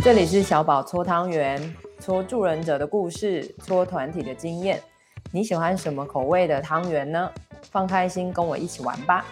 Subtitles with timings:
[0.00, 1.60] 这里是小宝搓汤圆，
[1.98, 4.80] 搓助人者的故事，搓团体的经验。
[5.32, 7.28] 你喜欢什么口味的汤圆呢？
[7.70, 9.24] 放开心，跟我一起玩吧。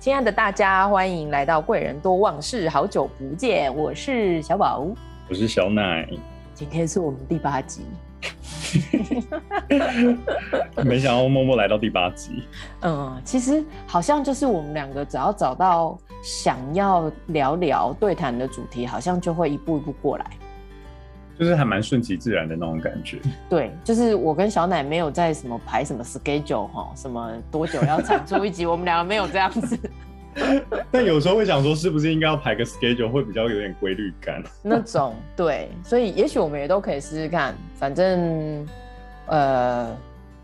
[0.00, 4.86] 亲爱的大家，欢迎来到贵人多忘事，好久不见，我是小宝，
[5.30, 6.06] 我是小奶。
[6.58, 7.82] 今天是我们第八集，
[10.84, 12.42] 没想到默默来到第八集。
[12.82, 20.28] 嗯，其实好像就是我们两个只要找到想要聊聊对谈的主题，好像就会一步一步过来，
[21.38, 23.20] 就是还蛮顺其自然的那种感觉。
[23.48, 29.78] 对，就是我跟小奶没有在什么排什么 schedule 哈，什么多久要产出一集，我们两个没有这样子。
[30.90, 34.42] 但有时候会想说，是不是应该要排个 schedule，会比较有点规律感？
[34.62, 37.54] 那种对，所以也许我们也都可以试试看。
[37.74, 38.66] 反正，
[39.26, 39.96] 呃，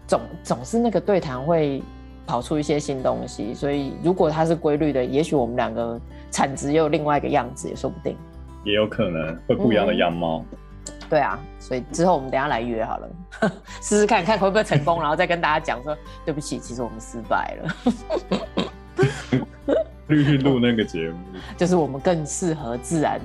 [0.07, 1.83] 总总是那个对谈会
[2.27, 8.17] 跑出一些新东西，所以如果它是规律的，也许我们两个产值又有另外一个样子，也说不定。
[8.65, 10.43] 也有可能会不一样的样貌。
[10.51, 13.09] 嗯、对啊，所以之后我们等下来约好了，
[13.83, 17.75] 试试看看会不会成功，然后再跟大家讲说，对不起，其实我们失败了。
[20.23, 21.17] 去录那个节目，
[21.57, 23.21] 就是我们更适合自然，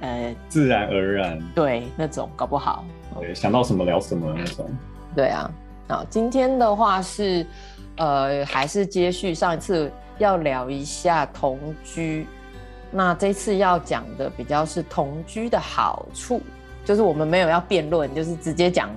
[0.00, 2.84] 呃，自然而然，对，那种搞不好，
[3.20, 4.68] 对，想到什么聊什么那种，
[5.14, 5.50] 对啊，
[5.86, 7.46] 好，今天的话是，
[7.96, 12.26] 呃，还是接续上一次要聊一下同居，
[12.90, 16.40] 那这次要讲的比较是同居的好处，
[16.84, 18.90] 就是我们没有要辩论，就是直接讲。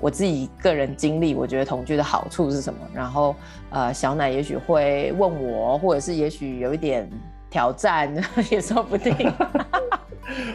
[0.00, 2.80] 我自己个人经历，我觉得同居的好处是什么？
[2.92, 3.34] 然后，
[3.70, 7.08] 呃，小奶也许会问我，或者是也许有一点
[7.48, 8.14] 挑战，
[8.50, 9.32] 也说不定。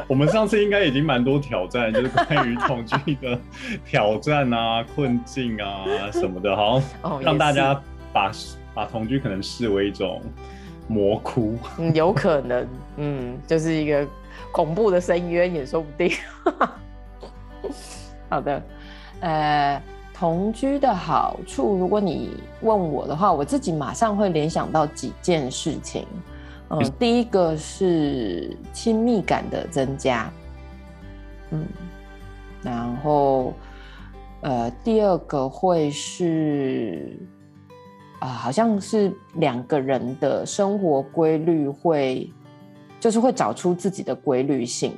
[0.07, 3.39] 我们上次应该已经蛮多挑战，就是关于同居的
[3.85, 7.79] 挑战啊、困境啊什么的，好像 让大家
[8.11, 8.31] 把
[8.73, 10.21] 把同居可能视为一种
[10.87, 11.57] 魔窟。
[11.77, 14.05] 嗯，有可能，嗯，就是一个
[14.51, 16.11] 恐怖的深渊，也说不定。
[18.29, 18.61] 好的。
[19.21, 19.81] 呃，
[20.13, 22.31] 同居的好处，如果你
[22.61, 26.05] 问我的话，我自己马上会联想到几件事情。
[26.69, 30.31] 嗯，第一个是亲密感的增加，
[31.51, 31.65] 嗯，
[32.61, 33.53] 然后
[34.41, 37.17] 呃，第二个会是
[38.19, 42.31] 啊、呃，好像是两个人的生活规律会，
[42.99, 44.93] 就是会找出自己的规律性。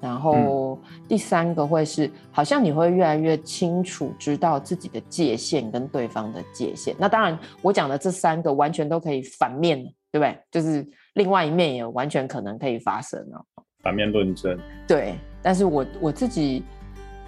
[0.00, 0.78] 然后
[1.08, 6.94] 第三个会是，好像你会越来越清楚知道自己的界限跟对方的界限。
[6.98, 9.78] 那当然，我讲的这三个完全都可以反面，
[10.12, 10.38] 对不对？
[10.52, 13.44] 就是另外一面也完全可能可以发生哦。
[13.82, 14.56] 反面论证。
[14.86, 16.62] 对，但是我我自己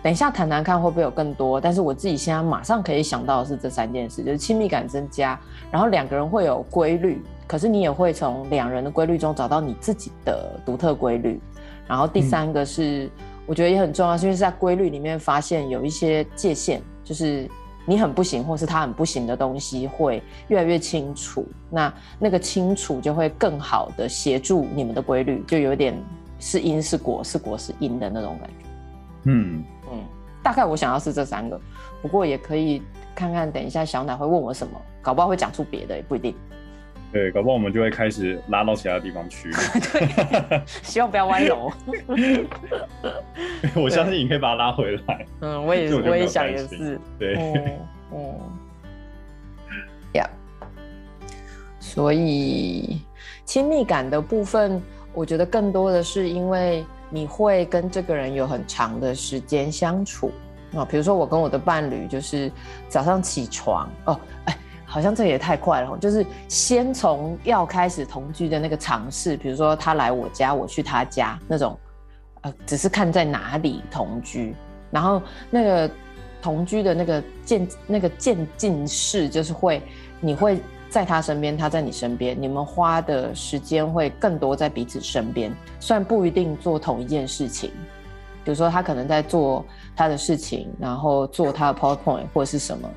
[0.01, 1.61] 等一下谈谈看会不会有更多。
[1.61, 5.39] 但是我自己现在马上可以想到的是这三件事，就是亲密感增加，
[5.73, 11.41] 然后两个人会有规律，可是你也会从两人的规律中找到你自己的独特规律。
[11.91, 13.11] 然后第三个是，
[13.47, 17.51] 我觉得也很重要，是因为是在规律里面发现有一些界限，就是
[17.85, 21.45] 你很不行，或是他很不行的东西，会越来越清楚。
[21.69, 25.93] 那那个清楚就会更好的协助你们的规律，就有点
[26.39, 28.67] 是因是果，是果是因的那种感觉。
[29.25, 29.99] 嗯嗯，
[30.45, 31.61] 大概我想要是这三个，
[32.01, 32.81] 不过也可以
[33.17, 36.37] 看看，等一下小奶会问我什么，搞不好会讲出别的，也不一定。
[37.13, 39.51] 对，搞不好我们就会开始拉到其他地方去。
[39.93, 41.69] 对， 希望不要歪楼。
[43.75, 45.27] 我相信你可以把它拉回来。
[45.41, 47.01] 嗯，我也我也想也是。
[47.19, 47.35] 对，
[48.15, 48.39] 嗯，
[50.15, 50.69] 呀、嗯。
[51.81, 53.03] 所以
[53.45, 54.81] 亲密感的部分，
[55.13, 60.31] 我觉得更多的是因为你会跟这个人有很长的时间相处
[60.77, 60.85] 啊。
[60.85, 62.53] 比如说我跟我的伴侣，就是
[62.89, 64.57] 早上起床哦，哎。
[64.91, 71.79] 好像这也太快了，就是先从要开始同居的那个尝试，比如说他来我家，我去他家那种，
[72.41, 74.53] 呃，只是看在哪里同居，
[74.91, 75.89] 然后那个
[76.43, 79.81] 同居的那个渐那个渐进式，就是会
[80.19, 87.71] 你会在他身边，他在你身边，你们花的时间会更多在彼此身边，虽然不一定做同一件事情，
[88.43, 92.91] 比如说他可能在做他的事情，然后做他的 PowerPoint 或者是什么。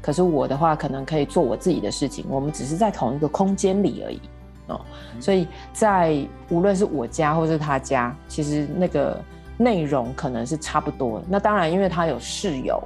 [0.00, 4.20] 可是我的话，可能可以做我自己的事情，我们只是在同一个空间里而已
[4.68, 4.80] 哦。
[5.20, 6.16] 所以在
[6.48, 9.20] 无论是我家或是他家，其实那个
[9.56, 11.24] 内容可能是差不多的。
[11.28, 12.82] 那当然，因为他有室友，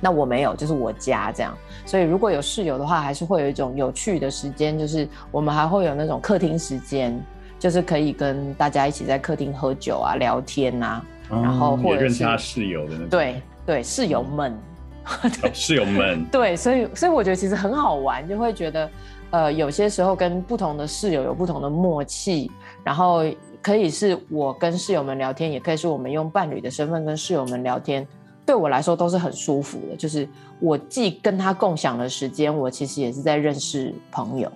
[0.00, 1.56] 那我没有，就是我家这样。
[1.86, 7.18] 所以如果有室友的话，还是会有一种有趣的时间，就是我们还会有那种客厅时间，
[7.58, 11.02] 就是可以跟大家一起在客厅喝酒啊、聊天啊。
[11.30, 13.08] 嗯、然后或者是认他室友的那种。
[13.08, 14.56] 对对，室友们，哦、
[15.54, 16.24] 室友们。
[16.30, 18.90] 对，所以所以我觉得其实很好玩，就会觉得
[19.30, 22.50] 呃有些时候跟不同的室友有不同的默契，
[22.84, 23.22] 然后
[23.62, 28.06] 可以是我跟室友们聊天，也可以是我们用伴侣的身份跟室友们聊天。
[28.44, 30.28] 对我来说都是很舒服的，就是
[30.60, 34.52] 我既跟他共享了时间，我其实也是在认识朋友。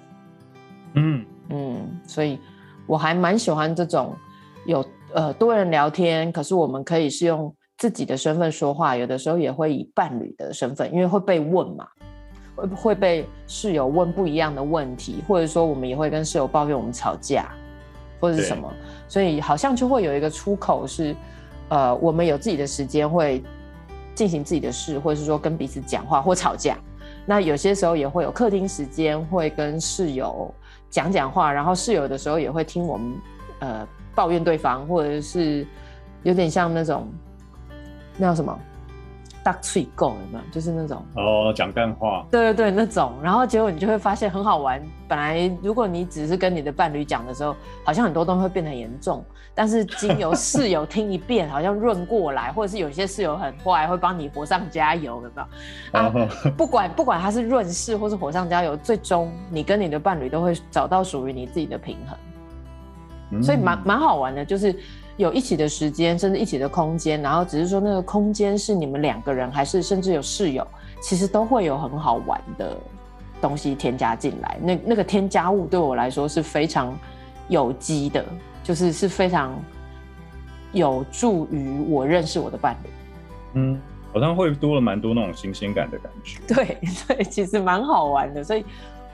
[0.94, 2.38] 嗯嗯，所以
[2.86, 4.14] 我还蛮喜欢这种
[4.64, 11.88] 有呃多人聊天，可是我们可以是用自己的身份说话，有的时候也会以伴侣的身份，因为会被问嘛，
[12.54, 17.48] 会会被室友问不一样的问题，或者说我们也会跟室友抱怨我们吵架
[18.20, 18.72] 或者是什么，
[19.08, 21.16] 所以好像就会有一个出口是，
[21.70, 23.42] 呃，我们有自己的时间会。
[24.12, 26.76] 进行自己的事，或者是说跟彼此讲话或吵架，
[27.24, 30.52] 那有些时候也会有客厅时间，会跟室友
[30.90, 33.12] 讲讲话，然后室友的时候也会听我们
[33.60, 35.66] 呃抱怨对方，或者是
[36.22, 37.08] 有点像那种
[38.16, 38.58] 那叫什么？
[39.42, 40.44] 大吹狗有没有？
[40.52, 42.26] 就是那种哦，讲干话。
[42.30, 43.14] 对对对，那种。
[43.22, 44.82] 然后结果你就会发现很好玩。
[45.08, 49.24] 本来如果你只是跟你的伴侣讲的时候，好像很多东西会变得很严重。
[49.54, 55.42] 但是经由室友听一遍，好像润过来，或者是有些室友很坏，会帮你火上加油，有没有？
[55.98, 62.18] 啊，哦、不管不管他是润室或是火上加油，最终你跟你的伴侣都会找到属于你自己的平衡。
[63.30, 64.78] 嗯、所以蛮蛮好玩的，就是。
[65.20, 70.66] 有一起的时间，甚至一起的空间，然后只是说那个空间是你们两个人，还是甚至有室友，
[71.02, 72.74] 其实都会有很好玩的
[73.38, 74.58] 东西添加进来。
[74.62, 76.96] 那那个添加物对我来说是非常
[77.48, 78.24] 有机的，
[78.64, 79.54] 就是是非常
[80.72, 82.90] 有助于我认识我的伴侣。
[83.54, 83.78] 嗯，
[84.14, 86.40] 好像会多了蛮多那种新鲜感的感觉。
[86.48, 88.64] 对对，其实蛮好玩的，所以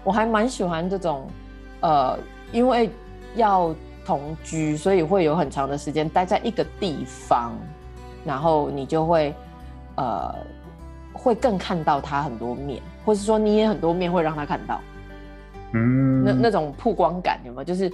[0.04, 1.26] 我还蛮喜欢这种，
[1.80, 2.16] 呃，
[2.52, 2.88] 因为
[3.34, 3.74] 要。
[4.06, 7.52] 同居，所以会有很长的时间待在一个地方，
[8.24, 9.34] 然后你就会，
[9.96, 10.32] 呃，
[11.12, 14.80] 会更看到他很多面，或是说你也很多面会让他看到，
[15.72, 17.64] 嗯，那那种曝光感有没有？
[17.64, 17.90] 就是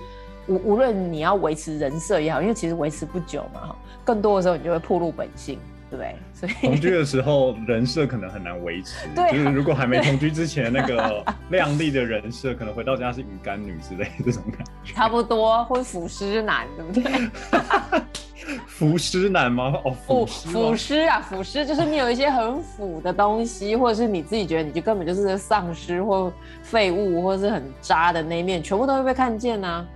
[0.47, 5.59] 无无论你要维持人设也好，因为其实维持不久嘛，哈，更多的时候你就会暴露本性。
[5.93, 9.07] 对，所以同居的时候人设可能很难维持。
[9.15, 14.95] 对、啊，就是如果还没同居之前那个靓丽的人设，可能回到家是鱼干女之类的这种感觉。
[14.95, 18.03] 差不多，或腐尸男，对不对？
[18.67, 19.75] 腐尸男吗？
[19.85, 29.87] 哦， 腐腐尸啊，腐尸就是你有一些很腐的东西，或者是你自己觉得你就根本就是丧尸或废物，或者是很渣的那一面，全部都会被看见呐、啊。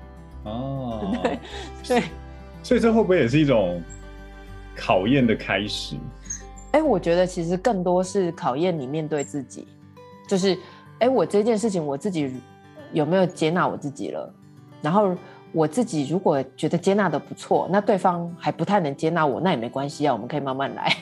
[0.45, 1.39] 哦，对
[1.89, 2.03] 对，
[2.63, 3.83] 所以这会不会也是一种？
[4.77, 5.97] 考验的开始，
[6.73, 9.67] 哎、欸，我觉得其实更多是考验你面对自己，
[10.29, 10.55] 就是，
[10.99, 12.31] 哎、欸，我这件事情我自己
[12.93, 14.33] 有没有接纳我自己了？
[14.83, 15.17] 然后
[15.53, 20.93] 我自己如果觉得接纳的不错，那对方还不太能接纳我，那也没关系啊，我们可以慢慢来。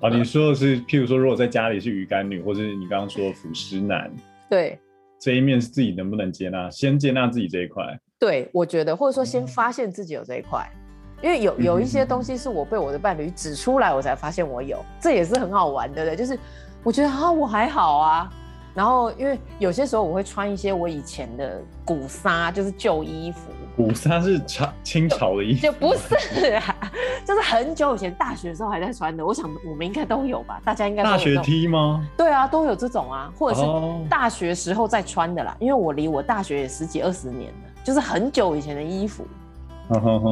[0.00, 4.10] 啊， 你说的是，譬如说，如果在家里是鱼干女，或者是你刚刚说的腐尸男，
[4.50, 4.78] 对，
[5.18, 6.70] 这一面是自己能不能接纳？
[6.70, 10.70] 先接纳自己这一块，对，我觉得，或者说先发现自己有这一块。
[10.74, 10.87] 嗯
[11.20, 16.16] 因为有有一些东西是我被我的伴侣指出来，我才发现我有，这也是很好玩，对不对？
[16.16, 16.38] 就是
[16.82, 18.30] 我觉得啊，我还好啊。
[18.74, 23.50] 然后因为有些时候我会穿一些我以前的古纱，就是旧衣服。
[23.76, 25.62] 古纱是朝清朝的衣服？
[25.62, 26.76] 就不是啊，
[27.26, 29.26] 就是很久以前大学的时候还在穿的。
[29.26, 30.60] 我想我们应该都有吧？
[30.64, 32.06] 大家应该大学 T 吗？
[32.16, 33.66] 对啊，都有这种啊，或者是
[34.08, 35.56] 大学时候在穿的啦。
[35.58, 39.26] 因为我离我大学也十几二十年了，就是很久以前的衣服。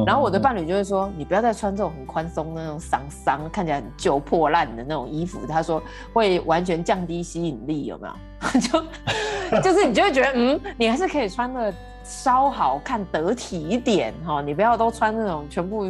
[0.05, 5.81] 然后我的伴侣就会说：“你不要再穿这种很宽松的那种桑桑，看起来很旧破烂的那种衣服。”他说
[6.13, 8.13] 会完全降低吸引力，有没有？
[8.61, 11.73] 就就是你就会觉得，嗯，你还是可以穿的
[12.03, 14.41] 稍好看得体一点哈。
[14.41, 15.85] 你不要都穿那种全部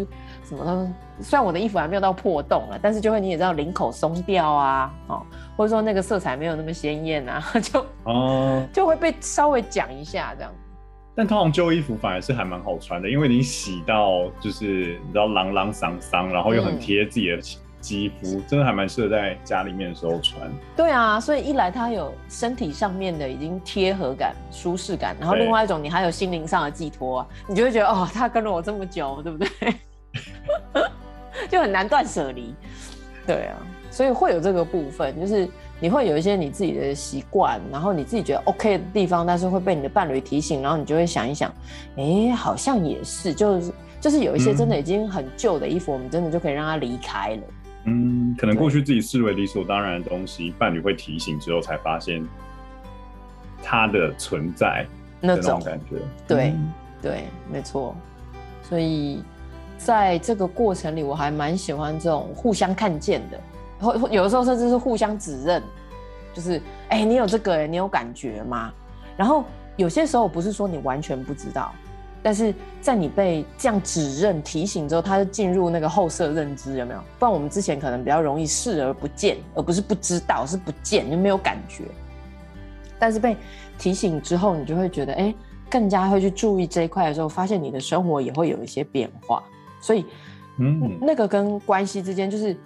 [0.47, 0.87] 什么都，
[1.21, 5.21] 虽然我的衣服还没有到破洞了，但是就会你也知道领口松掉啊，哦，
[5.57, 10.51] 或者说那个色彩没有那么鲜艳啊， 就哦就会被稍微讲一下这样。
[11.17, 17.39] 但通常旧衣服反而是还蛮好穿的，因为你洗到就是你知道朗朗桑桑，然后又很贴自己的
[17.81, 20.47] 肌肤，嗯、真的还蛮适合在家里面的时候穿。
[20.75, 29.49] 对啊，所以一来它有身体上面的已经贴合感、舒适感，然后另外一种你还有心灵上的寄托，啊你就会觉得哦，他跟了我这么久，对不对？
[31.49, 32.53] 就很难断舍离。
[33.25, 33.57] 对啊，
[33.89, 35.49] 所以会有这个部分，就是。
[35.79, 41.53] 你会有一些你自己的习惯，然后你自己觉得 OK 的地方，但是会被你的伴侣提醒，然后你就会想一想，
[41.95, 47.41] 哎，好像也是，就是就是有一些真的已经很旧的衣服，嗯、我们真的就可以让它离开了。
[47.85, 52.25] 嗯，可能过去自己视为理所当然的东西，伴侣会提醒之后，才发现
[53.63, 54.85] 它的存在
[55.21, 55.97] 的那种感觉。
[56.27, 57.95] 对、嗯、对，没错。
[58.63, 59.23] 所以
[59.77, 63.39] 在这个过程里，我还蛮喜欢这种互相看见的，
[63.79, 65.61] 或有的时候甚至是互相指认，
[66.33, 66.57] 就是
[66.89, 68.71] 哎、欸，你有这个、欸，你有感觉吗？
[69.15, 69.43] 然后
[69.75, 71.71] 有些时候不是说你完全不知道。
[72.23, 76.99] 但是在你被这样指认提醒之后，他就进入那个后设认知，有没有？
[77.17, 81.85] 不然我们之前可能比较容易视而不见，而不是不知道，是不见，就没有感觉。
[82.99, 83.37] 但是被
[83.77, 85.33] 提醒之后，你就会觉得，哎，
[85.69, 89.41] 更加会去注意这一块的时候，发现你的生活也会有一些变化。
[89.79, 90.03] 所以，
[90.57, 92.57] 嗯，那个跟关系之间，就是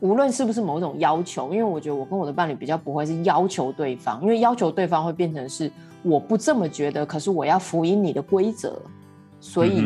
[0.00, 5.70] 无论是不是某种要求，因为我觉得我跟我的伴侣比较不会是要求对方，因为要求对方会变成是。
[6.02, 8.80] 我不这么觉得，可是我要符合你的规则，
[9.38, 9.82] 所以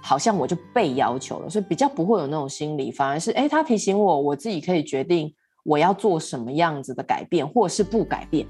[0.00, 5.30] 好像我就被要求了，所以比较不会有那种心理，反而是哎，他提醒我，我自己可以决定
[5.64, 8.46] 我要做什么样子的改变，或是不改变。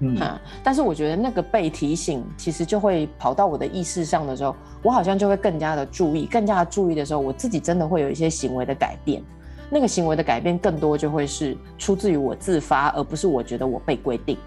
[0.00, 0.14] 嗯，
[0.62, 9.24] 但是我觉得那个被提醒，其实就会跑到我的意识上的时候，我好像就会更加的注意，更加的注意的时候，我自己真的会有一些行为的改变。
[9.74, 14.38] 那个行为的改变，更多就会是出自于我自发，而不是我觉得我被规定。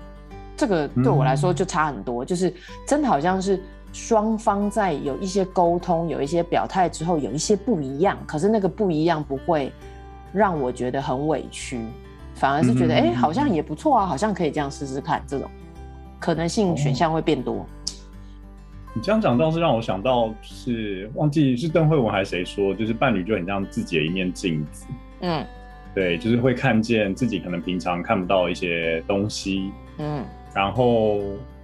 [0.56, 2.54] 这个对我来说就差很多，嗯、就是
[2.88, 8.18] 真的好像是双方在有一些沟通、有一些表态之后，有一些不一样。
[8.26, 9.70] 可是那个不一样不会
[10.32, 11.86] 让我觉得很委屈，
[12.34, 15.22] 反而是觉得哎、嗯，好像也不错啊，好像可以这样试试看。
[15.28, 15.52] 这种
[16.20, 17.66] 可能性选项会变多。
[18.98, 24.88] 哦、你这样讲倒是让我想到是忘记是邓慧文还是谁说，就是伴侣就很像自己的一面镜子。
[25.22, 25.46] 嗯，
[25.94, 29.72] 对，就是会看见自己可能平常看不到一些东西。
[30.00, 30.26] 嗯。
[30.56, 31.18] 然后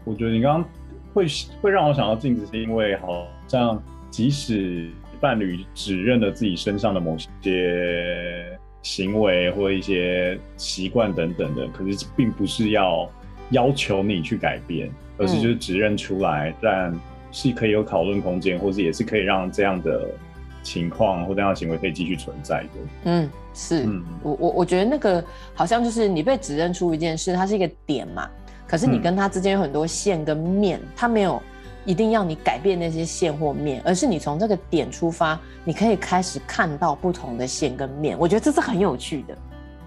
[0.03, 0.69] 我觉得你刚刚
[1.11, 1.25] 会
[1.59, 8.45] 会让我想到镜子，是因为好像即使伴侣指认了自己身上的某些
[8.83, 13.09] 行为或一些习惯等等的，可是并不是要
[13.49, 16.93] 要求你去改变，而是就是指认出来，但
[17.33, 20.07] 是可以有讨论空间，或者也是可以让这样的
[20.63, 22.69] 情况或这样的行为可以继续存在的。
[23.03, 25.21] 嗯，是，嗯，我我我觉得那个
[25.53, 28.29] 好像就是你被指认出一件事，它是一个点嘛。
[28.65, 31.39] 可是你跟他之间有很多线跟面，嗯，他没有
[31.85, 38.17] 一定要你改变那些线或面，而是你从这个点出发，你可以开始看到不同的线跟面。
[38.17, 39.37] 我觉得这是很有趣的。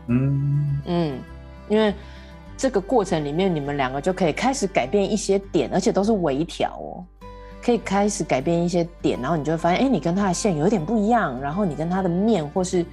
[0.09, 1.19] 嗯嗯，
[1.69, 1.93] 因为
[2.57, 7.05] 这个过程里面，你们两个就可以开始改变一些点，而且都是微调哦，
[7.67, 12.87] 可以开始改变一些点，然后你就会发现，哎，你跟他的线有点不一样，然后你跟他的面或是。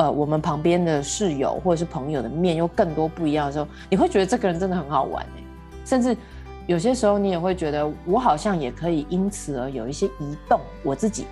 [0.00, 5.42] 呃，我们旁边的室友或者是朋友的面又更多不一样的时候，你会觉得这个人真的很好玩哎，
[5.84, 6.16] 甚至
[6.68, 11.26] 有些时候你也会觉得我好像也可以因此而有一些移动，我自己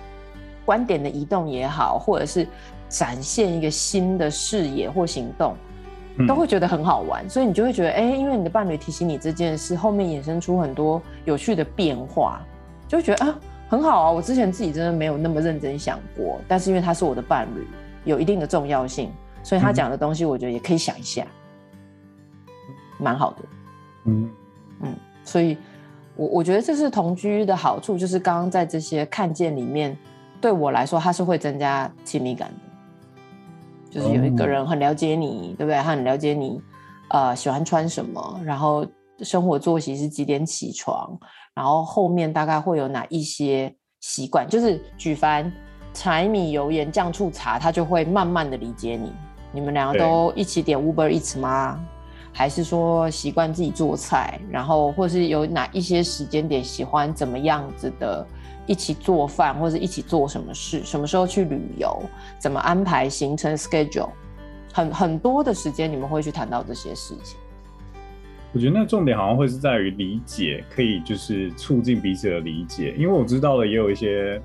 [0.65, 2.45] 观点的移动也好，或者是
[2.89, 5.55] 展现一个新的视野或行动，
[6.27, 7.23] 都会觉得很好玩。
[7.29, 12.41] 所以你就会觉得，哎，因为你的伴侣提醒你这件事，后面衍生出很多有趣的变化，
[12.87, 13.39] 就会觉得啊，
[13.69, 14.11] 很好啊。
[14.11, 17.67] 我之前自己真的没有那么认真想过，但是因为他是我的伴侣。
[18.05, 19.11] 有一定的重要性，
[19.43, 21.27] 所以他讲的东西，我觉得也可以想一下，
[22.97, 23.37] 蛮、嗯、好的。
[24.05, 24.31] 嗯
[24.81, 25.57] 嗯，所以
[26.15, 29.97] 我我觉得这是同居的好处，就是刚刚在这些看见里面，
[30.39, 32.55] 对我来说，它是会增加亲密感的。
[33.89, 35.75] 就是有一个人很了解你，对不对？
[35.75, 36.61] 他很了解你，
[37.09, 38.85] 呃，喜欢穿什么，然后
[39.21, 41.17] 生活作息是几点起床，
[41.53, 45.51] 然后后面大概会有哪一些习惯，就是举凡。
[45.93, 49.11] 柴米油盐酱醋茶，他就会慢慢的理解你。
[49.51, 51.83] 你们两个都一起点 Uber Eats 吗？
[52.31, 54.39] 还是说习惯自己做菜？
[54.51, 58.23] 然后或是有哪一些时间点喜欢怎么样子的
[58.67, 60.83] 一起做饭，或者一起做什么事？
[60.85, 61.99] 什么时候去旅游？
[62.37, 64.09] 怎么安排行程 schedule？
[64.71, 67.39] 很很多的时间你们会去谈到这些事情。
[68.57, 72.95] 我觉得那重点好像会是在于理解，可以就是促进彼此的理解。
[72.97, 74.41] 因为我知道的也有一些。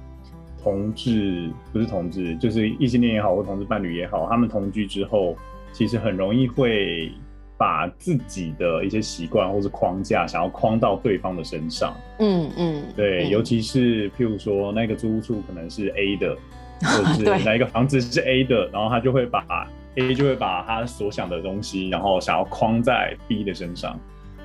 [0.62, 5.36] 同志不是同志，就是异性恋也好，或同志伴侣也好，他们同居之后，
[5.72, 7.10] 其实很容易会
[7.58, 11.92] 把自己的一些习惯或是框架，想要框到对方的身上。
[12.20, 16.36] 嗯嗯，对，嗯、尤其是譬如说那个租屋处可能是 A 的，
[16.80, 23.98] 或者 是哪一个房子是 A 的，然后他就会把 A 就会把他所想的东西，然后想要框在 B 的身上。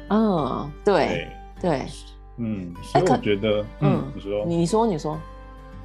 [0.10, 1.28] 嗯，对
[1.62, 1.82] 对，对，
[2.38, 5.20] 嗯，所以我觉得，欸、嗯，你说，你说，你说。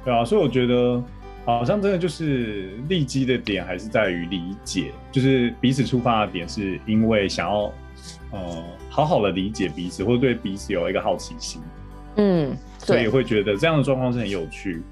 [0.05, 1.01] 对啊，所以我觉得
[1.45, 7.71] 好像真的就是利基的点还是在于理解，就是彼此出发的点是因为想要
[8.31, 11.61] 呃好好的理解彼此，或者对彼此有一个好奇心。
[12.15, 14.83] 嗯，所以会觉得这样的状况是很有趣。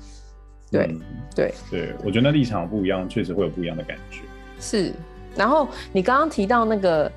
[0.71, 1.01] 对、嗯、
[1.35, 4.21] 对对，我觉得那立场不一样，确实会有不一样的感觉。
[4.61, 4.93] 是，
[5.35, 7.11] 然后你刚刚提到那个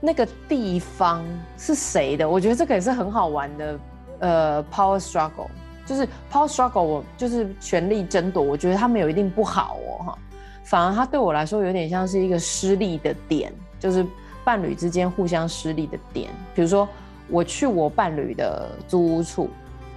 [0.00, 1.22] 那个地方
[1.58, 2.26] 是谁的？
[2.26, 3.78] 我觉得这个也是很好玩的，
[4.20, 5.48] 呃，power struggle。
[5.86, 10.18] 就是 power struggle，我就是权力争夺，我觉得他们有一定不好哦，哈，
[10.64, 14.02] 反而他对我来说有点像是一个失利的点，就是
[14.44, 16.30] 伴侣之间互相失利的点。
[16.54, 16.88] 比如说
[17.28, 19.50] 我去我伴侣的租屋处，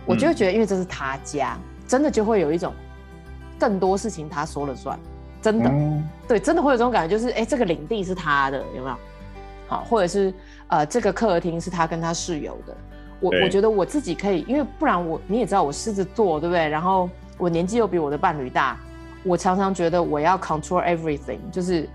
[0.06, 2.74] 我就会觉得，因为这是他家，嗯、真的就会有一种
[3.58, 5.00] 更多事情他说了算，
[5.42, 8.96] 真的，嗯、对，真的会有这种感觉，就是哎，这个领地是他的，有没有？
[9.68, 10.34] 好，或者是
[10.68, 12.76] 呃，这个客厅是他跟他室友的。
[13.20, 16.68] 我我觉得我自己可以，因为不然我你也知道我狮子座对不对？
[16.70, 18.78] 然后我年纪又比我的伴侣大，
[19.24, 21.90] 我常常觉得我要 control everything，就是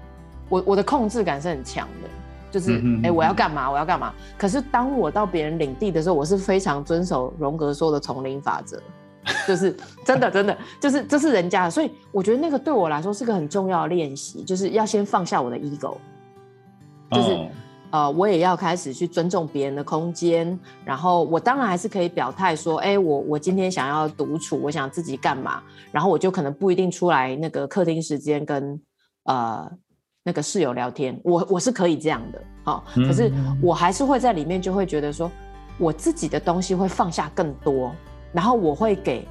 [0.49, 2.09] 我我的控制感是很强的，
[2.51, 4.13] 就是哎、嗯欸、我要干嘛我要干嘛。
[4.37, 8.83] 可是当我到别人领地的时候，我是非常遵守荣格说的丛林法则，
[9.47, 15.97] 就是真的真的就是这是人家的，所以我觉得那个对我来说是个很重要的练习，就是要先放下我的 ego，
[17.11, 17.33] 就是。
[17.33, 17.49] Oh.
[17.93, 28.81] 呃，我也要开始去尊重别人的空间，然后我当然还是可以表态说，哎，我我今天想要独处，我想自己干嘛，然后我就可能不一定出来那个客厅时间跟
[29.25, 29.71] 呃
[30.25, 35.31] 那个室友聊天，我我是可以这样的，好、哦，可是我还是会在里面就会觉得说，
[35.77, 37.95] 我自己的东西会放下更多，
[38.33, 39.27] 然后我会给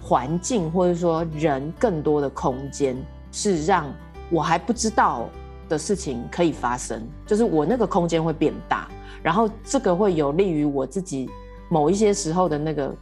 [0.00, 2.96] 环境或者说人更多的空间，
[3.32, 3.84] 是让
[4.30, 5.28] 我还不知道。
[5.68, 8.86] 的事情可以发生，就是我那个空间会变大，
[9.20, 11.28] 然后这个会有利于我自己
[11.68, 12.94] 某一些时候的那个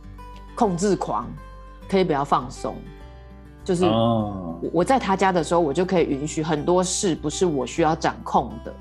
[0.54, 1.26] 控制狂，
[1.90, 2.74] 可以比较放松。
[3.62, 3.84] 就是
[4.72, 8.74] 我在他家的时候，我就可以允许很多事不是我需要掌控的，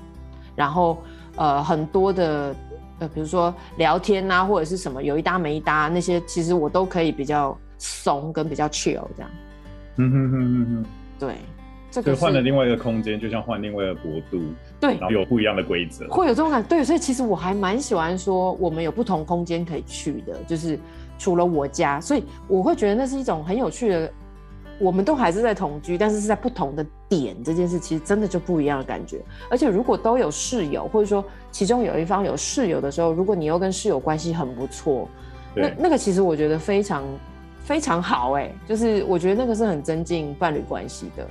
[0.56, 0.96] 然后
[1.36, 2.56] 呃很多的
[3.04, 9.30] 呃比如说聊天啊或者是什么有一搭没一搭那些，其实我都可以比较怂跟比较 chill 这样。
[9.96, 10.84] 嗯哼哼哼哼，
[11.18, 11.34] 对。
[11.90, 14.42] 这个换了另外一个空间，就像换另外一个国度，
[14.80, 16.68] 对，然后有不一样的规则，会有这种感觉。
[16.68, 20.76] 对，所以其实我还蛮喜欢说，我们有不同空间可以去的，就是
[21.18, 24.12] 除了我家，所以我会觉得那是一种很有趣的。
[24.78, 29.20] 我们都还是在同居，但是是在不同的点，这件事其实真的就不一样的感觉。
[29.50, 35.08] 而且如果都有室友，或者说其中有一方有室友的时候，如果你又跟室友关系很不错，
[35.54, 37.04] 那那个其实我觉得非常
[37.60, 41.26] 非常好哎，就是我觉得那个是很增进伴侣关系的。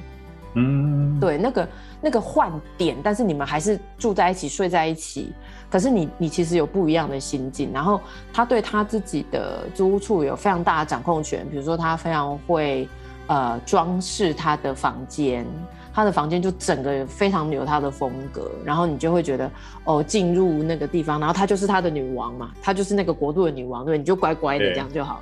[0.56, 1.68] 嗯，对，那个
[2.00, 5.34] 那个换点，但是你们还是住在一起，睡在一起。
[5.68, 8.00] 可是你你其实有不一样的心境，然后
[8.32, 11.44] 他对他自己的租屋处有非常大的掌控权。
[11.50, 12.88] 比如说，他非常会
[13.28, 15.46] 呃装饰他的房间，
[15.94, 18.52] 他的房间就整个非常有他的风格。
[18.64, 19.50] 然后你就会觉得
[19.86, 25.22] 哦，进入那个地方，然后他就是他的女王嘛，他就是那个国度的女王，对，你就乖乖的这样就好了。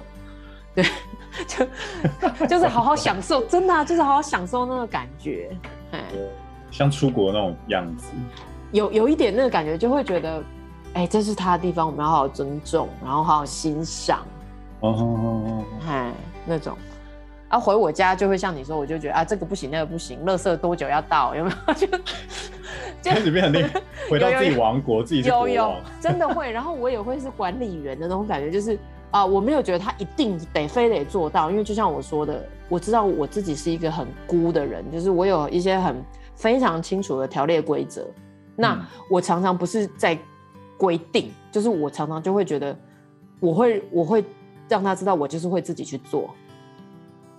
[0.75, 0.85] 对。
[1.47, 1.65] 就
[2.45, 5.49] 就是好好享受，真的啊，就是好好享受那个感觉，
[5.91, 6.03] 哎，
[6.69, 8.07] 像出国那种样子，
[8.73, 10.43] 有有一点那个感觉，就会觉得，
[10.93, 14.19] 哎，这是他的地方，我们要好好尊重，然后好好欣赏，
[14.81, 16.11] 哦哦哦哦，哎，
[16.45, 16.77] 那种，
[17.51, 21.73] 啊，回我家就会像你说，我就觉得啊，这个不行，那个不行，垃圾多久要到，有没有？
[23.03, 23.69] 就开始变成
[24.09, 28.77] 回到自己王国，自己有有，真的会，然后我也会是管理员的那种感觉，就是。
[29.11, 36.01] 啊、呃，我没有觉得他一定得非得做到，因为就像我说的，我知道我自己是一个很孤的人，就是我有一些很
[36.33, 38.07] 非常清楚的条列规则。
[38.55, 40.17] 那我常常不是在
[40.77, 42.73] 规定，就是我常常就会觉得，
[43.41, 44.23] 我会我会
[44.69, 46.33] 让他知道，我就是会自己去做，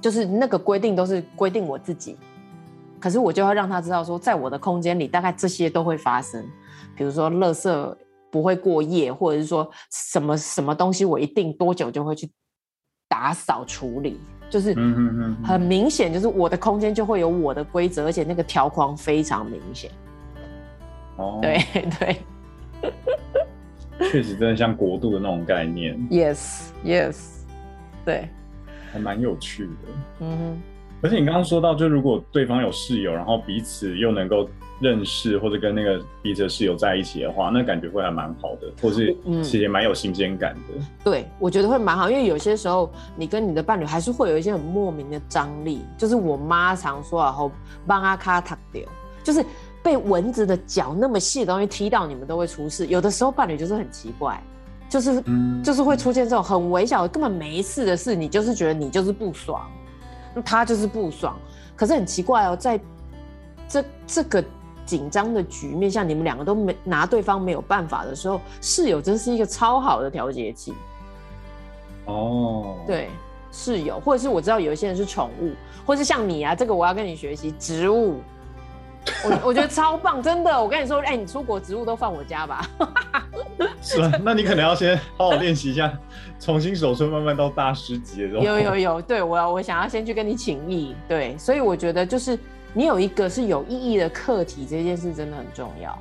[0.03, 2.19] 就是那个规定都是规定我自己，
[3.01, 6.45] 可是我就要让他知道说，在我的空间里，大概这些都会发生，
[6.95, 7.97] 比如说垃圾。
[8.33, 12.27] 不会过夜，或者是说什么什么东西，我一定多久就会去
[13.07, 14.73] 打扫处理，就是
[15.45, 19.91] 很明显，就是我的空间就会有我的规则，而且那个条框非常明显。
[21.19, 21.63] 哦，对
[22.01, 22.17] 对，
[24.11, 25.95] 确实真的像国度的那种概念。
[26.09, 27.19] Yes Yes，
[28.03, 28.31] 对，
[28.93, 29.89] 还蛮有趣的。
[30.21, 30.63] 嗯哼，
[31.03, 34.49] 而且你刚刚说到，就如果对方有室友，然后彼此又能够。
[34.81, 40.75] 认识或者跟那个彼此室友在一起的话，那感觉会还蛮好的，或是其实也蛮有新鲜感的。
[40.77, 45.83] 嗯、对，我觉得会蛮好，因为有些时候你跟你的伴侣还是会有一些很莫名的张力。
[45.97, 47.49] 就是我妈常说啊，后
[47.87, 48.83] 帮阿卡塔掉，
[49.23, 49.45] 就是
[49.85, 52.89] 被蚊子的脚那么细的东西踢到，你们都会出事。
[52.89, 54.43] 有的时候伴侣就是很奇怪，
[54.93, 59.67] 就是、嗯、就是会出现这种很微小的根本没事的事，你就是觉得你就是不爽，
[60.45, 61.35] 他就是不爽。
[61.75, 62.79] 可是很奇怪哦，在
[63.67, 64.45] 这这个。
[64.85, 70.75] 紧张的局面，下你们两个都没拿对方没有办法的时候，室友真是一个超好的调节器。
[72.07, 73.09] 哦，对，
[73.53, 75.53] 室友，或者是我知道有一些人是宠物，
[75.87, 78.21] 或是像你啊，这个我要跟你学习植物。
[79.25, 80.63] 我我觉得超棒，真的。
[80.63, 82.69] 我跟你说，哎、欸，你出国植物都放我家吧。
[83.83, 85.93] 是啊，那你可能要先好好练习一下，
[86.39, 88.43] 重新手村，慢慢到大师级的时候。
[88.43, 92.39] 有有有，对我我想要先去跟你请益，对，所以我觉得就是
[92.73, 95.99] 你有一个是有意义的课题，这件事真的很重要。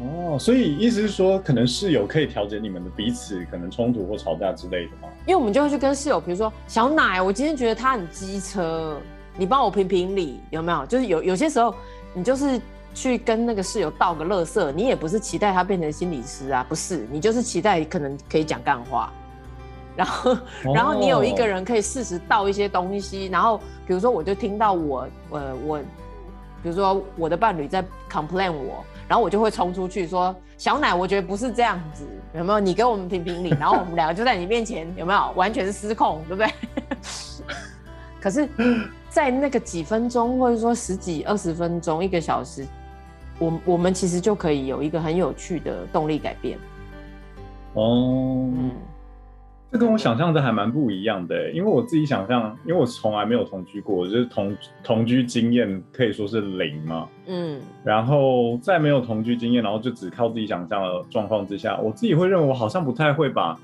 [0.00, 5.08] 哦，所以意思是说，可能室友可以调节你们的彼此可能冲突或吵架之类的吗？
[5.26, 9.00] 因为我们就会去跟室友，比如说小奶，我今天觉得他很机车。
[9.36, 10.84] 你帮我评评理，有没有？
[10.86, 11.74] 就是有有些时候，
[12.12, 12.60] 你就是
[12.94, 19.10] 去跟那个室友倒个乐色，你也不是期待他变成心理师啊，不是，你就是期待可能可以讲干话，
[19.96, 20.36] 然后
[20.74, 25.78] 然后你有一个人可以适时倒一些东西，然后比如说我就听到我呃我，
[26.62, 32.60] 比如说我的伴侣在 complain 我，然后我就会冲出去说小奶，我觉得不是这样子，有没有？
[32.60, 36.52] 你给我们评评理，然后我们两个就在你面前有没有完全失控，对不对？
[38.20, 38.46] 可是。
[39.12, 42.66] 在那个几分钟，或者说十几二十分钟、一个小时，
[43.38, 46.58] 我我们其实就可以有一个很有趣的动力改变。
[47.74, 48.70] 哦，嗯，
[49.70, 57.06] 这跟我想象的还蛮不一样的，因为我自己想象，因为我从来没有同居过，就是同同居经验可以说是零嘛。
[57.26, 63.60] 嗯，然后在没有同居经验，然后就只靠自己想象的状况之下，我自己会认为我好像不太会把。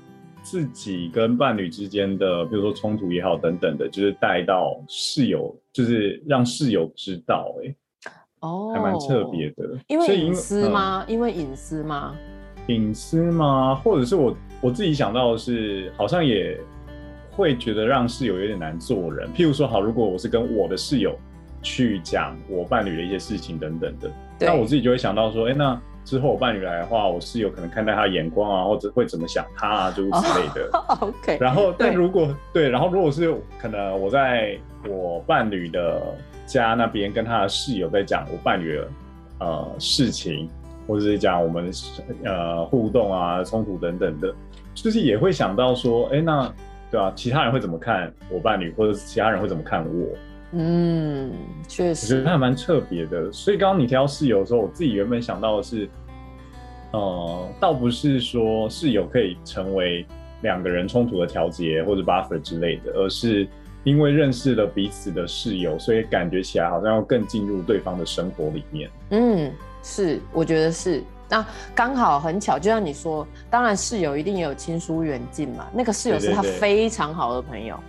[0.49, 9.77] 自己跟伴侣之间的，比如说冲突也好，等等的，就是带到室友，就是让室友知道，欸，哎，哦，还蛮特别的。
[9.87, 11.05] 因为隐私吗？
[11.07, 12.15] 因为隐私吗？
[12.65, 13.75] 隐私吗？
[13.75, 16.59] 或者是我我自己想到的是，好像也
[17.29, 19.29] 会觉得让室友有点难做人。
[19.35, 21.15] 譬如说，好，如果我是跟我的室友
[21.61, 25.79] 去讲我伴侣的一些事情等等的，那我自己就会想到说，哎，欸，那。
[26.09, 30.67] 之后我伴侣来的话，我室友可能看待他的眼光啊，或者会怎么想他啊，诸如此类的。
[30.73, 31.37] Oh, OK。
[31.39, 36.01] 然后，但如果对，对，然后如果是可能我在我伴侣的
[36.47, 38.87] 家那边跟他的室友在讲我伴侣的
[39.41, 40.49] 呃事情，
[40.87, 41.69] 或者是讲我们
[42.25, 44.33] 呃互动啊、冲突等等的，
[44.73, 46.51] 就是也会想到说，哎，那
[46.89, 50.07] 对啊，其他人会怎么看我伴侣，或者是其他人会怎么看我？
[50.51, 51.31] 嗯，
[51.67, 53.31] 确实，我觉得他还蛮特别的。
[53.31, 55.87] 所以刚刚你提到室友的时候，我自己原本想到的是，
[56.91, 60.05] 呃，倒不是说室友可以成为
[60.41, 63.47] 两个人冲突的调节或者 buffer 之类的，而是
[63.83, 68.89] 因为认识了彼此的室友，所以感觉起来好像要更进入对方的生活里面。
[69.11, 69.51] 嗯，
[69.83, 71.03] 是，我觉得是。
[71.31, 75.67] 那刚好很巧，就像你说，当然室友一定也有亲疏远近嘛。
[75.71, 77.79] 那个室友是他非常好的朋友。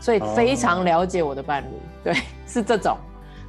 [0.00, 2.04] 所以非常了解我的伴侣，oh.
[2.04, 2.14] 对，
[2.46, 2.96] 是这种，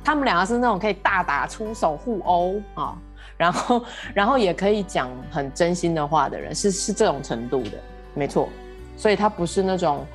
[0.04, 2.98] 他们两个是那种可以大打出手互殴啊，
[3.38, 3.84] 然后
[4.14, 7.72] 然后也可以讲很真心的话的人，是是这种程度的，
[8.14, 8.50] 没错。
[8.98, 10.06] 所以他不是那种，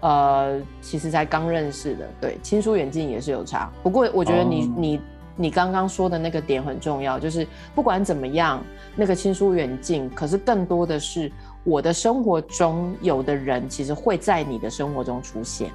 [0.00, 3.70] 呃，其实才刚认识的，对，亲疏远近也是有差。
[3.82, 4.70] 不过我觉得你、oh.
[4.76, 5.00] 你
[5.36, 8.62] 你刚刚说的那个点很重要，就是不管怎么样，
[8.94, 11.32] 那个亲疏远近，可是更多的是
[11.64, 15.70] 我的生活中有的人，其实会在你的生活中出现。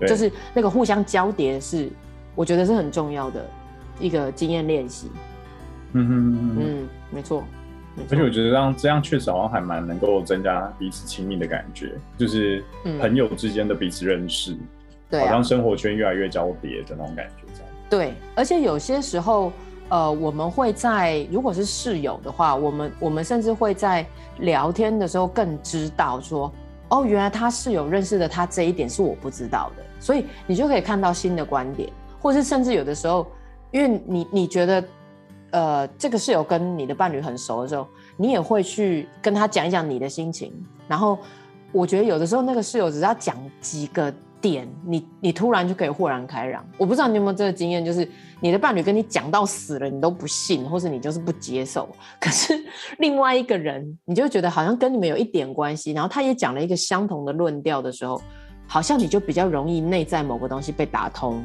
[0.00, 1.88] 就是那个互相交叠，是
[2.34, 3.44] 我觉得是很重要的
[3.98, 5.10] 一个经验练习。
[5.92, 7.44] 嗯哼嗯，没错。
[8.10, 12.64] 而且我觉得这样这样确实好像还蛮能够增加彼此亲密的感觉，就是
[13.00, 14.56] 朋友之间的彼此认识，
[15.12, 17.44] 好像生活圈越来越交叠的那种感觉。
[17.54, 19.52] 这样对，而且有些时候，
[19.90, 24.04] 呃，我们会在如果是室友的话，我们我们甚至会在
[24.40, 26.52] 聊天的时候更知道说。
[26.88, 33.26] 哦，原来他室友认识的他这一点是我不知道的，所以你就可以看到新的观点，或是甚至有的时候，
[33.70, 34.84] 因为你你觉得，
[35.50, 40.52] 呃，这个室友跟你的伴侣很熟的时候，你也会去跟他讲一讲你的心情，
[40.86, 41.18] 然后
[41.72, 44.12] 我觉得有的时候那个室友只要讲几个。
[44.44, 48.06] 点你你突然就可以豁然开朗，我不知道你有没有这个经验，就是
[48.40, 51.88] 你的伴侣跟你讲到死了，你都不信，或是你就是不接受。
[52.20, 52.52] 可是
[52.98, 58.20] 另外一个人，你就觉得好像跟你们有一点关系，然后他也讲了一个相同的论调的时候，
[58.66, 61.42] 好像你就比较容易内在某个东西被打通，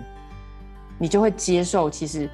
[0.97, 2.29] 你就会接受其实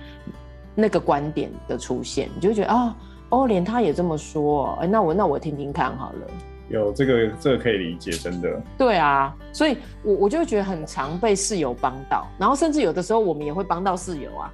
[0.74, 2.98] 那个观点的出现，你就觉得啊
[3.30, 6.28] 哦，连他也这么说，哎，那我那我听听看好了。
[6.70, 8.62] 有这个，这个可以理解，真的。
[8.78, 14.52] 对啊，所以我我就觉得很常被室友帮到，然后甚至有的时候我们也会帮到室友啊。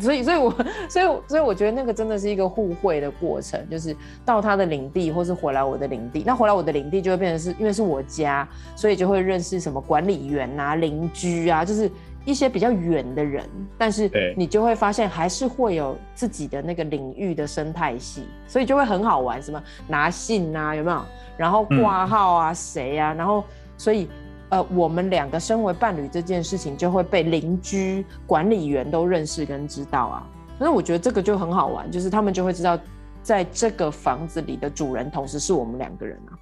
[0.00, 0.50] 所以，所以我，
[0.88, 6.24] 所以，所以我觉得那个真的是一个互惠的过程，就是到他的领地，或是回来我的领地。
[6.26, 11.88] 那回来我的领地就会变成是因为是我家，所以就会认识什么管理员啊、邻居啊，就是
[12.24, 13.48] 一些比较远的人。
[13.76, 19.42] 但是你就会发现还是会有自己的那个领域的生态系，所以就会很好玩。
[19.42, 21.02] 什么拿信啊，有没有？
[21.36, 23.14] 然后挂号啊，谁、嗯、啊？
[23.14, 23.44] 然后
[23.76, 24.08] 所以。
[24.50, 30.28] 呃，我们两个身为伴侣这件事情就会被邻居、管理员都认识跟知道啊。
[30.58, 32.78] 所以我觉得这个就很好玩，就是他们就会知道，
[33.22, 36.38] 在这个房子里的主人同时是我们两个人啊。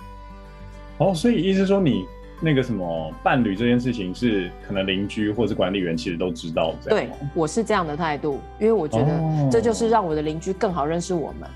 [0.98, 2.04] 哦，所以意思说你
[2.44, 6.98] 那个什么伴侣这件事情是可能邻居或是管理员其实都知道这样。
[6.98, 11.48] 对，我是这样的态度，因为我觉得这就是让我的邻居更好认识我们。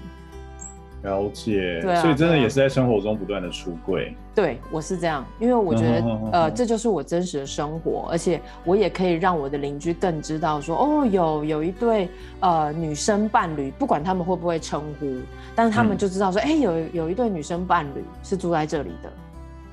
[1.03, 4.13] 了解，对啊，所以真的也是在生活中不断的出柜。
[4.35, 12.09] 对，我是这样，因为我觉得，嗯、呃，这就是我真实的生活，而且我也可以让我的邻居更知道说，哦，有有一对
[12.41, 15.07] 呃女生伴侣，不管他们会不会称呼，
[15.55, 19.13] 但是他们就知道说，哎、嗯，有有一对女生伴侣是住在这里的。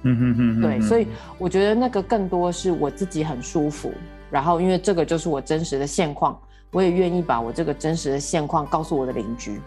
[0.03, 3.91] 嗯哼哼，对，所以我觉得那个更多是我自己很舒服，
[4.29, 6.37] 然后因为这个就是我真实的现况，
[6.71, 9.59] 我也愿意把我这个真实的现况告诉我的邻居。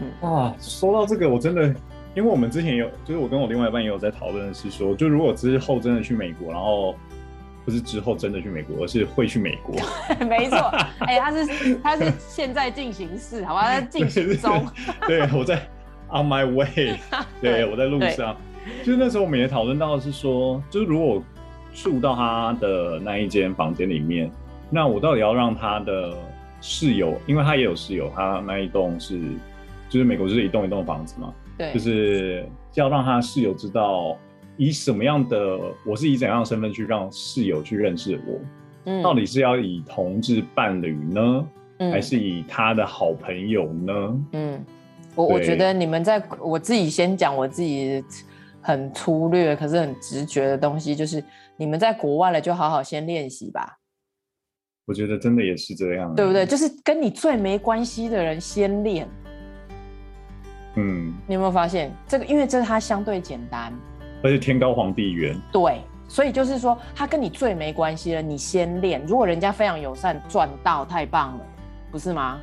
[0.00, 1.62] 嗯哇，说到这个，我真的，
[2.14, 6.94] 因为我们之前有，就是我跟我另外一半也有在讨论的是说，就如果之后真的去美国，然后
[7.64, 9.76] 不是之后真的去美国，而是会去美国。
[10.26, 10.56] 没错，
[10.98, 14.68] 哎、欸，他是他是现在进行式，好吧，他在进行中。
[15.06, 15.64] 对，我在
[16.12, 16.98] on my way，
[17.40, 18.36] 对，我在路上。
[18.84, 21.22] 就是那时候我们也讨论到的是说，就是如果
[21.74, 24.30] 住到他的那一间房间里面，
[24.70, 26.14] 那我到底要让他的
[26.60, 29.20] 室友，因为他也有室友，他那一栋是。
[29.88, 34.16] 就是美国就是一栋一栋房子嘛，对，就是要让他室友知道
[34.56, 38.40] 以什么样的，我是以怎样的身份去让室友去认识我，
[38.86, 41.46] 嗯，到底是要以同志伴侣呢，
[41.76, 44.20] 嗯，还是以他的好朋友呢？
[44.32, 44.64] 嗯，
[45.14, 48.02] 我我觉得你们在我自己先讲我自己
[48.60, 51.22] 很粗略可是很直觉的东西，就是
[51.56, 53.78] 你们在国外了就好好先练习吧。
[54.84, 56.44] 我觉得真的也是这样，对不对？
[56.44, 59.08] 就是跟你最没关系的人先练。
[60.74, 62.24] 嗯，你有没有发现这个？
[62.24, 63.72] 因为这是它相对简单，
[64.24, 65.36] 而且天高皇帝远。
[65.52, 69.04] 对，所以就是说，他跟你最没关系了，你先练。
[69.06, 71.44] 如果人家非常友善，赚到太棒了，
[71.90, 72.40] 不是吗？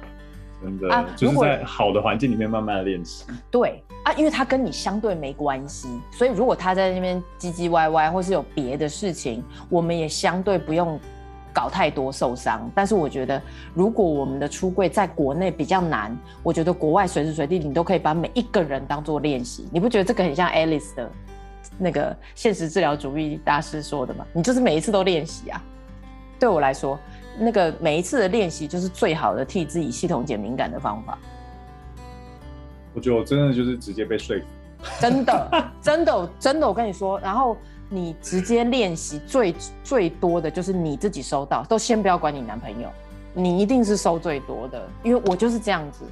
[0.62, 3.26] 真的啊，就是在好的环境里面慢慢的练习。
[3.50, 11.00] 对啊，因为他跟你相对没关系，所以如果他在那边唧唧歪歪，或是有别的事情，我们也相对不用。
[11.52, 13.42] 搞太多受伤，但是我觉得，
[13.74, 19.68] 如果我们的出柜在国内比较难，我觉得国外随时随地你都可以把每一个人当做练习。
[19.74, 21.12] 你不觉得这个很像 Alice 的
[21.80, 24.24] 那个现实治疗主义大师说的吗？
[24.32, 25.62] 你就是每一次都练习啊。
[26.40, 26.98] 对我来说，
[27.38, 31.18] 那个每一次的练习就是最好的替自己系统减敏感的方法。
[32.94, 34.46] 我觉得我真的就是直接被说服，
[35.00, 35.50] 真的，
[35.82, 37.58] 真的，真的，我跟你说，然后。
[37.92, 42.88] 你直接练习最最多的就是你自己收到，都先不要管你男朋友，
[43.34, 46.06] 你一定是收最多的，因为我就是这样子。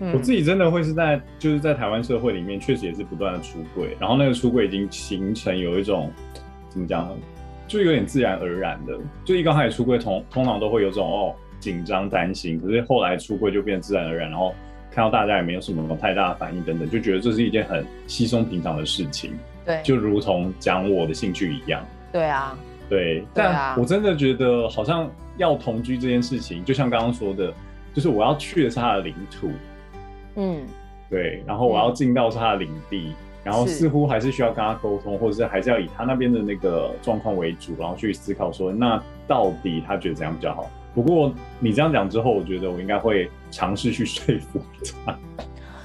[0.00, 6.10] 嗯，我自己真的会是在就是在台湾社会里面，确实也是不断的出柜，然后那个出柜已经形成有一种
[6.68, 7.14] 怎么讲呢，
[7.66, 14.54] 就有点自然而然的，就一刚开始出柜，通通常都会有这种哦紧张担心，可是后来出柜就变自然而然，然后
[14.90, 19.32] 看到大家也没有什么太大的反应等等，就觉得这是一件很稀松平常的事情。
[19.64, 21.84] 对，就如同讲我的兴趣一样。
[22.12, 22.56] 对啊，
[22.88, 27.52] 对，但我真的觉得好像要同居这件事情，就像刚刚说的，
[27.92, 29.50] 就是我要去的是他的领土，
[30.36, 30.64] 嗯，
[31.10, 33.14] 对，然后我要进到是他的领地，嗯，
[33.46, 40.68] 然后似乎还是需要跟他沟通，或者是还是要以他那边的那个状况为主，然后去思考说，那到底他觉得怎样比较好？
[40.92, 44.60] 不过你这样讲之后，我觉得我应该会尝试去说服
[45.06, 45.16] 他。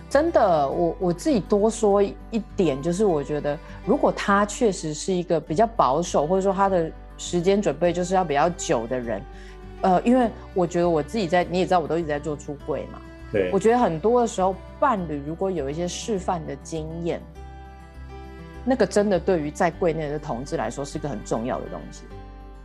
[0.10, 2.16] 真的，我我自己多说一
[2.56, 9.22] 点，就是我觉得，如果他确实是一个比较保守，或者说他的时间准备就是要比较久的人，
[9.82, 13.00] 呃，因为我觉得我自己在，你也知道，我都一直在做出柜嘛。
[13.32, 13.52] 对。
[13.54, 17.22] 我觉得很多的时候，伴侣如果有一些示范的经验，
[18.66, 22.04] 那个真的对于在柜内的同志来说是个很重要的东西。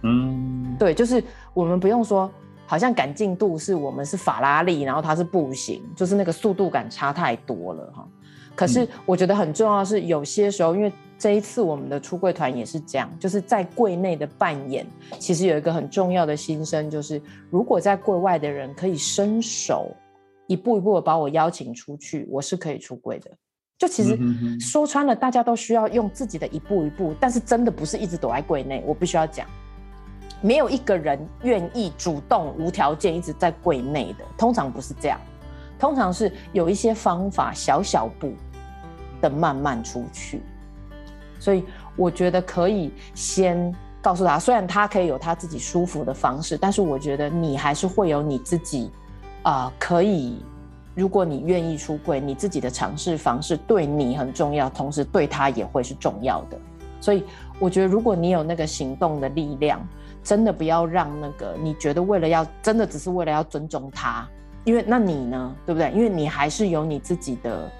[0.03, 0.77] 嗯。
[0.79, 1.23] 对，就是
[1.55, 2.31] 我们不用说。
[2.69, 8.09] 好像赶进度是我们是法拉利，然后他是步行，就是那个速度感差太多了哈。
[8.57, 14.85] 可是我觉得很重要的是，有些时候，因为这一次我们的出柜团也是这样，就是在柜内的扮演，
[15.21, 19.95] 其实有一个很重要的心声，就是如果在柜外的人可以伸手
[20.49, 23.31] 一步一步的把我邀请出去，我是可以出柜的。
[23.79, 24.19] 就其实
[24.59, 29.47] 说穿了，大家都需要用自己的一步一步，但是真的不是一直躲在柜内，我必须要讲。
[30.41, 35.21] 没有一个人愿意主动、无条件一直在柜内的，通常不是这样，
[35.79, 38.33] 通常是有一些方法，小小步
[39.21, 40.41] 的慢慢出去。
[41.39, 41.65] 所以
[41.97, 48.91] 我觉得可以先告诉他，虽然他可以有他自己舒服的方式，但是我觉得你还是会有你自己
[49.43, 50.43] 啊、呃，可以
[50.97, 56.59] 如果你愿意出柜，你自己的尝试方式对你很重要，同时对他也会是重要的。
[57.03, 57.23] 所以
[57.61, 59.87] 我觉得，如果你有那个行动的力量，
[60.25, 64.27] 真的不要让那个你觉得为了要真的只是为了要尊重他，
[64.65, 65.93] 因为那你呢，对不对？
[65.93, 67.71] 因为你还是有你自己的，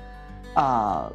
[0.55, 1.11] 呃，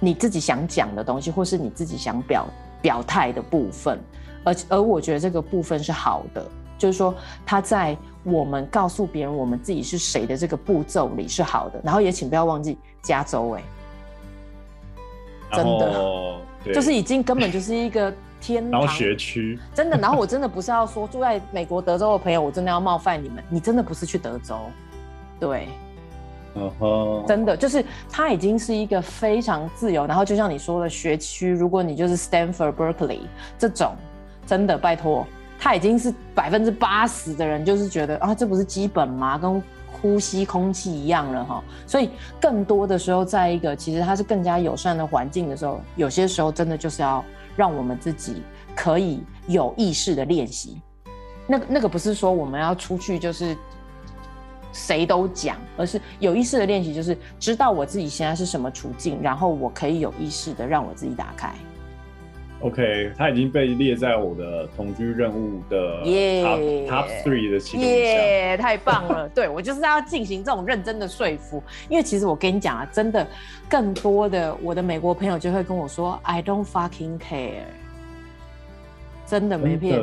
[0.00, 2.46] 你自己想讲的东西，或是你自己想表
[2.82, 3.98] 表态的部分，
[4.42, 6.44] 而而我觉得这个部分是好的。
[6.78, 13.62] 就是说，他在我们告诉别人我们自己是谁的这个步骤里是好的，然后也请不要忘记加州，哎，
[15.52, 16.40] 真的，
[16.74, 18.86] 就是已经根本就是一个天堂。
[18.88, 19.96] 学区，真的。
[19.96, 24.58] 然后我真的不是要说住在美国德州的朋友，我真的要冒犯你们，你真的不是去德州，
[25.38, 25.68] 对，
[27.26, 33.20] 真的就是它已经是一个非常自由，然后就像你说的学区，如果你就是 Stanford、Berkeley
[33.56, 33.94] 这种，
[34.46, 35.26] 真的拜托。
[35.58, 39.38] 他已经是百分之八十的人，就是觉得啊，这不是基本吗？
[39.38, 41.64] 跟呼吸空气一样了哈。
[41.86, 47.24] 所以更多的时候，在一个其实它是更加友善的环境的时候，有些时候真的就是要
[47.56, 48.42] 让我们自己
[48.74, 50.80] 可以有意识的练习。
[51.46, 53.56] 那那个不是说我们要出去就是
[54.72, 61.54] 谁都讲，而是有意识的练习，就是知道我自己现在是什么处境，然后我可以有意识的让我自己打开。
[62.60, 67.94] OK，他已经被列在我的同居任务的 top top three 的其中一项。
[67.94, 69.28] 耶，太棒了！
[69.34, 73.26] 对，我就是要进行这种认真的说服，因为其实我跟你讲啊，真的，
[73.68, 77.64] 更多的我的美国朋友就会跟我说，I don't fucking care，
[79.26, 80.00] 真的没骗，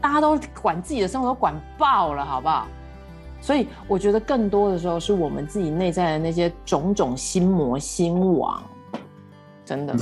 [0.00, 2.68] 大家都管自己的生活都管爆了，好不好？
[3.40, 8.62] 所以我觉得更多的时候是我们自己内在的那些种种心魔心网。
[9.64, 9.94] 真的，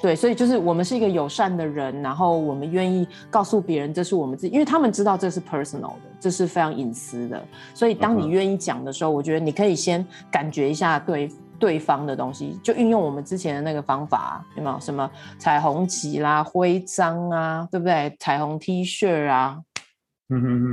[0.00, 7.42] 对，所以就是我们是一个友善的人，然后我们愿意告诉别人这是我们自己，因为他们知道这是 personal 的，这是非常隐私的。
[7.74, 18.16] 所以当你愿意讲的时候，我觉得你可以先感觉一下对对方的东西，就运用我们之前的那个方法，有没有什么彩虹旗啦、徽章啊，对不对？
[18.20, 19.58] 彩虹 T 恤啊，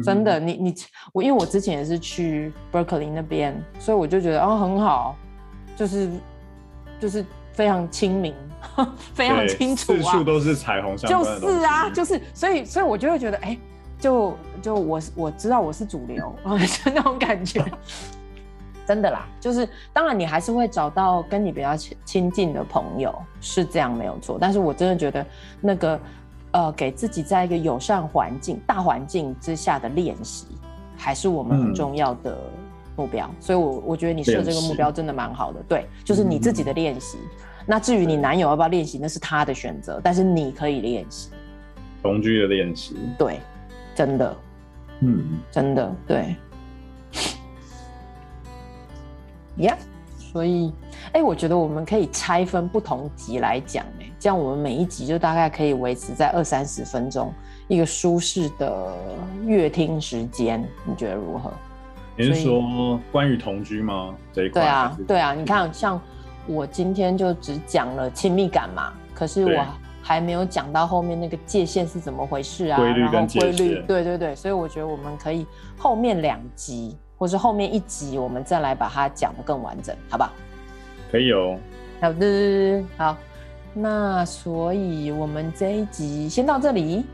[0.03, 0.75] 真的，你你
[1.12, 5.17] 我，因为我之前也是去 Berkeley 那边，所以我就觉得哦很好，
[5.75, 6.10] 就是
[6.99, 7.25] 就是。
[7.57, 8.35] 非常亲民，
[9.15, 13.59] 非常清楚啊，四处都是彩虹相关的，就是啊，就是，所以，所以我就会觉得，哎、欸，
[13.99, 16.31] 就就我我知道我是主流，
[16.67, 17.65] 是那种感觉，
[18.85, 25.25] 真的啦，就是，当然你还是会找到跟你比较亲亲近的朋友，是这样没有错，但是我真的觉得
[25.59, 25.99] 那个，
[26.51, 30.45] 呃，给自己在一个友善环境、大环境之下的练习，
[30.95, 32.31] 还是我们很重要的。
[32.31, 32.66] 嗯
[32.97, 37.17] 目标，所以我，我我觉得你设这个目标真的蛮好的，对，就是你自己的练习。
[37.21, 37.29] 嗯、
[37.65, 41.29] 那至于你男友要不要练习，那是他的选择，但是你可以练习。
[42.01, 43.39] 同居的练习，对，
[43.93, 44.36] 真的，
[45.01, 46.36] 嗯，真的，对，
[49.57, 50.73] 呀、yeah，所以，
[51.07, 57.33] 哎、欸，我觉得我们可以拆分不同集来讲，哎，这样我们每一集就大概可以维持在二三十分钟，
[57.67, 58.93] 一个舒适的
[59.45, 61.51] 阅听时间，你觉得如何？
[62.17, 64.15] 你是说关于同居吗？
[64.34, 64.62] 这一块？
[64.62, 65.34] 对啊，对啊。
[65.36, 66.01] 你看，像
[66.47, 69.65] 我今天就只讲了亲密感嘛，可是我
[70.01, 72.77] 还没有讲到后面那个界限是怎么回事啊？
[72.77, 73.56] 规律跟界限。
[73.56, 74.36] 规律，对对对。
[74.36, 75.45] 所以我觉得我们可以
[75.77, 80.32] 后面两集，或是后面一集，我们再来把它讲的更完整，好不好？
[81.12, 81.56] 可以哦。
[82.01, 83.15] 好的，好。
[83.75, 87.06] 那所以我们这一集先到这里。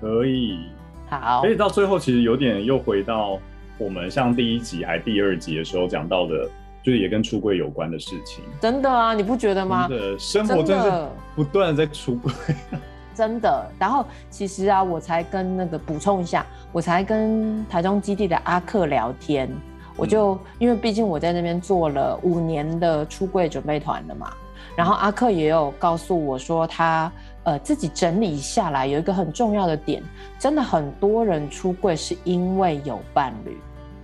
[0.00, 0.68] 可以。
[1.10, 1.42] 好。
[1.42, 3.40] 可以到最后，其实有点又回到。
[3.78, 6.48] 我们像第一集还第二集的时候讲到的，
[6.82, 8.44] 就是也跟出柜有关的事情。
[8.60, 9.88] 真的啊，你不觉得吗？
[9.88, 12.32] 真的，生活真的是不断的在出柜。
[13.14, 13.70] 真的。
[13.78, 19.50] 然后其实啊，我才跟那个补充一下，我才跟台中基地的阿克聊天，
[19.96, 24.32] 我就、嗯、因为毕竟我在那边做了五年的出柜准备团了嘛，
[24.76, 27.10] 然后阿克也有告诉我说他。
[27.44, 30.02] 呃，自己整理下来有一个很重要的点，
[30.38, 33.58] 真的很多人出柜是因为有伴侣，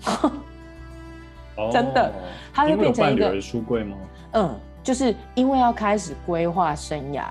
[1.72, 2.12] 真的，
[2.52, 3.96] 他会变成一个出柜吗？
[4.32, 7.26] 嗯，就是因为要开始规划生涯，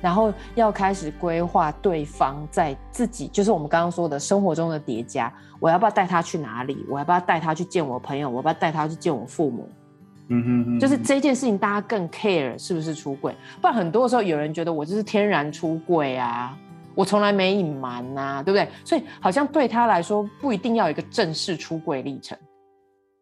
[0.00, 6.86] 然后要开始规划对方在自己，就是我们刚刚说的生活中的叠加，我要不要带他去哪里？
[6.88, 8.30] 我要不要带他去见我朋友？
[8.30, 9.68] 我要不要带他去见我父母？
[10.32, 13.34] 嗯哼哼，就是这件事情，大家更 care 是不是出轨？
[13.60, 16.56] 不然很多的时候，有人觉得我就是天然出轨啊，
[16.94, 18.68] 我从来没隐瞒呐，对不对？
[18.84, 22.38] 所以好像对他来说，不一定要有一个正式出轨历程，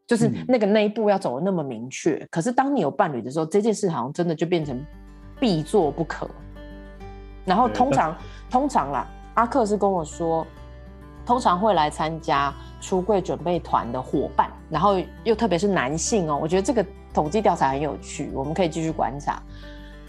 [0.07, 2.27] 就是那个那一步要走的那么明确。
[2.31, 4.79] 可是当你有伴侣的时候，这件事好像真的就变成
[5.41, 6.29] 必做不可。
[7.47, 8.15] 然后通常
[8.51, 10.47] 通常啦，阿克是跟我说，
[11.25, 14.51] 通常会来参加出柜准备团的伙伴。
[14.71, 19.43] 然后又特别是男性哦，我觉得这个统计调查很有趣，我们可以继续观察。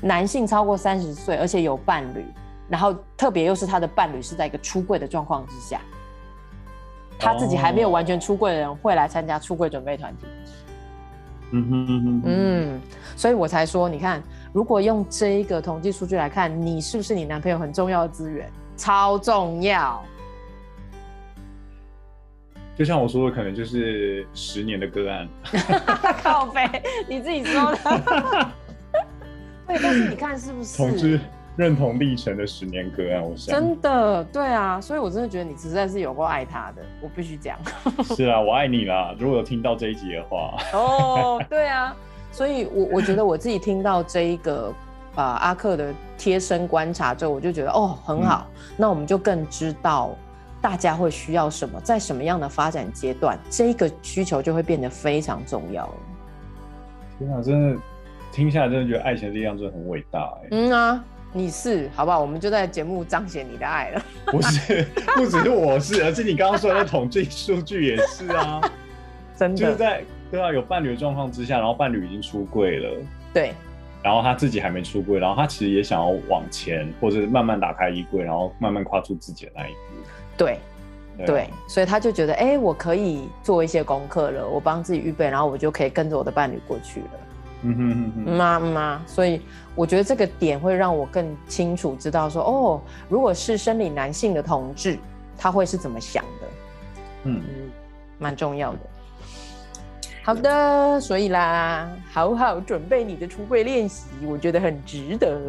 [0.02, 2.26] 男性超过三十岁，而且有伴侣，
[2.68, 5.82] 然后特别又是他的伴侣是在一个出柜的状况之下，
[7.18, 10.26] 他自己还没有完全出柜的人会来参加出柜准备团体。
[11.52, 12.82] 嗯哼嗯哼嗯，
[13.16, 14.22] 所以我才说，你看，
[14.54, 18.50] 如果用这一个统计数据来看，你是不是你男朋友很重要的资源？
[18.78, 20.02] 超重要。
[22.80, 25.28] 就像我说的，可能就是十年的个案。
[26.24, 26.66] 靠北，
[27.10, 28.52] 你自己说的。
[29.68, 31.20] 对，但是你看是不是同志
[31.58, 33.22] 认同历程的十年个案？
[33.22, 37.58] 我想真的对啊，所以我真的觉得你实在是有够爱他的，我必须讲。
[38.16, 39.14] 是啊，我爱你啦！
[39.20, 41.94] 如果有听到这一集的话，哦，对啊，
[42.32, 44.74] 所以我我觉得我自己听到这一个
[45.16, 50.16] 啊、呃、阿克的贴身观察之后，我就觉得哦很好，嗯、那我们就更知道
[50.62, 55.94] 大家会需要什么，在什么样的发展阶段，这个需求就会变得非常重要了。
[57.18, 57.82] 天啊，真的。
[58.32, 60.48] 听下来真的觉得爱情的力量真的很伟大哎。
[60.52, 61.04] 嗯啊，
[61.34, 62.22] 你是好不好？
[62.22, 64.02] 我们就在节目彰显你的爱了。
[64.28, 64.86] 不是，
[65.18, 68.62] 不只是我是，而是你刚刚说的统计数据也是啊。
[69.36, 69.58] 真的。
[69.58, 72.98] 就是在对啊，有伴侣的状况之下，然后伴侣已经出柜了。
[73.34, 73.52] 对。
[74.04, 79.78] 然后他自己还没出柜，然后他其实也想要往前，或者是慢慢打开衣柜，然后慢慢跨出自己的那一步。
[80.40, 80.60] 对。
[81.26, 87.08] 对，所以他就觉得，哎，我可以做一些功课了，我帮自己预备，然后我就可以跟着我的伴侣过去了。
[87.64, 89.42] 嗯哼嗯哼，妈妈，所以
[89.76, 94.98] 我觉得这个点会让我更清楚知道说，哦，如果是生理男性的同志，
[95.38, 96.48] 他会是怎么想的？
[97.26, 97.70] 嗯嗯，
[98.18, 98.80] 蛮重要的。
[100.30, 105.42] 好的，所以啦，好好准备你的出柜练习，我觉得很值得。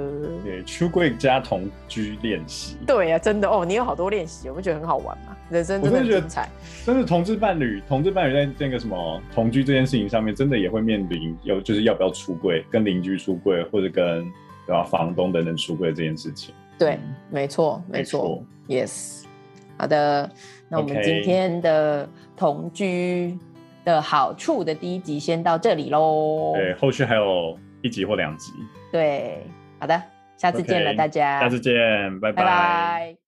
[0.43, 2.79] 对，出柜加同居练习。
[2.87, 5.37] 对啊，真的哦，你有好多练习，我不觉得很好玩吗？
[5.51, 6.49] 人生真的很精彩。
[6.83, 14.25] 真的，同志伴侣，同志伴侣在那个什么同居这件事情上面，真的也会面临有就是要不要出柜，跟邻居出柜，或者跟
[14.67, 16.55] 对吧房东等等出柜这件事情。
[16.79, 19.25] 对，没错，没错，Yes。
[19.77, 20.31] 好的，
[20.71, 23.39] 那我们今天的同居。
[23.85, 26.53] 的好处的第一集先到这里喽。
[26.55, 28.53] 对，后续还有一集或两集。
[28.93, 29.45] 对，
[29.79, 30.03] 好的，
[30.37, 31.41] 下次见了，大家。
[31.41, 31.75] 下次见，
[32.21, 32.43] 拜拜。
[32.43, 33.20] 拜拜。